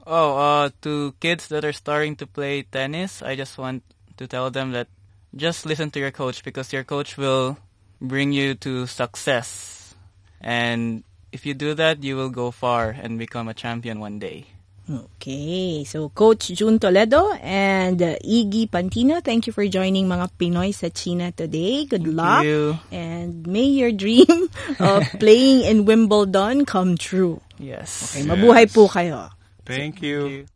Oh, 0.08 0.38
uh, 0.38 0.70
to 0.82 1.14
kids 1.20 1.48
that 1.54 1.64
are 1.64 1.76
starting 1.76 2.16
to 2.18 2.26
play 2.26 2.64
tennis, 2.64 3.22
I 3.22 3.36
just 3.36 3.58
want 3.58 3.84
to 4.18 4.26
tell 4.26 4.50
them 4.50 4.72
that 4.72 4.88
just 5.36 5.66
listen 5.66 5.92
to 5.92 6.00
your 6.00 6.12
coach 6.12 6.44
because 6.44 6.74
your 6.74 6.84
coach 6.84 7.18
will 7.18 7.58
bring 8.02 8.32
you 8.32 8.56
to 8.66 8.88
success. 8.88 9.94
And 10.42 11.04
if 11.32 11.46
you 11.46 11.54
do 11.54 11.74
that, 11.76 12.04
you 12.04 12.16
will 12.16 12.30
go 12.30 12.52
far 12.52 12.90
and 12.90 13.20
become 13.20 13.48
a 13.48 13.54
champion 13.54 14.00
one 14.00 14.20
day. 14.20 14.48
Okay, 14.90 15.86
so 15.86 16.10
Coach 16.10 16.50
Jun 16.58 16.80
Toledo 16.80 17.32
and 17.38 18.02
uh, 18.02 18.18
Iggy 18.26 18.68
Pantino, 18.68 19.24
thank 19.24 19.46
you 19.46 19.54
for 19.54 19.66
joining 19.70 20.10
mga 20.10 20.34
Pinoy 20.36 20.74
sa 20.74 20.90
China 20.90 21.30
today. 21.32 21.86
Good 21.86 22.10
luck. 22.10 22.44
you. 22.44 22.76
And 22.92 23.46
may 23.46 23.70
your 23.70 23.94
dream 23.94 24.50
of 24.82 25.06
playing 25.22 25.70
in 25.70 25.86
Wimbledon 25.86 26.66
come 26.66 26.98
true. 26.98 27.40
Yes. 27.62 28.18
Okay, 28.18 28.26
mabuhay 28.26 28.66
po 28.74 28.90
kayo. 28.90 29.30
Thank 29.64 30.02
you. 30.02 30.50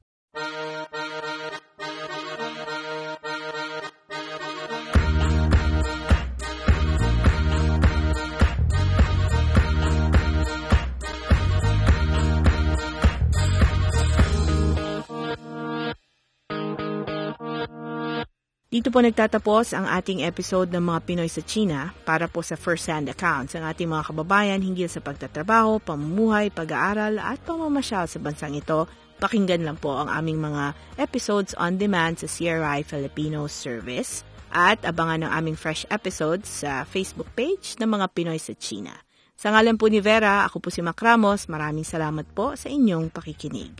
Dito 18.75 18.91
po 18.91 18.99
nagtatapos 18.99 19.71
ang 19.71 19.88
ating 19.88 20.27
episode 20.27 20.67
ng 20.67 20.83
mga 20.83 20.99
Pinoy 21.07 21.31
sa 21.31 21.39
China 21.39 21.95
para 22.03 22.27
po 22.27 22.43
sa 22.43 22.59
first-hand 22.59 23.07
accounts 23.07 23.55
ng 23.55 23.63
ating 23.63 23.88
mga 23.88 24.11
kababayan 24.11 24.59
hinggil 24.59 24.91
sa 24.91 24.99
pagtatrabaho, 24.99 25.79
pamumuhay, 25.79 26.51
pag-aaral 26.51 27.15
at 27.15 27.39
pamamasyal 27.47 28.03
sa 28.03 28.19
bansang 28.19 28.51
ito. 28.59 28.83
Pakinggan 29.15 29.63
lang 29.63 29.79
po 29.79 29.95
ang 29.95 30.11
aming 30.11 30.43
mga 30.43 30.75
episodes 30.99 31.55
on 31.55 31.79
demand 31.79 32.19
sa 32.19 32.27
CRI 32.27 32.83
Filipino 32.83 33.47
Service 33.47 34.27
at 34.51 34.83
abangan 34.83 35.23
ang 35.23 35.31
aming 35.39 35.55
fresh 35.55 35.88
episodes 35.88 36.51
sa 36.51 36.83
Facebook 36.83 37.31
page 37.31 37.79
ng 37.79 37.88
mga 37.88 38.11
Pinoy 38.11 38.43
sa 38.43 38.51
China. 38.59 38.91
Sa 39.39 39.55
ngalan 39.55 39.79
po 39.79 39.88
ni 39.88 40.03
Vera, 40.03 40.43
ako 40.43 40.59
po 40.59 40.67
si 40.67 40.83
Mac 40.83 40.99
Ramos. 40.99 41.47
Maraming 41.47 41.88
salamat 41.88 42.27
po 42.35 42.59
sa 42.59 42.67
inyong 42.67 43.07
pakikinig. 43.07 43.71